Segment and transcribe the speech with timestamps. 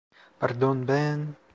[0.39, 1.35] Pardon, ben…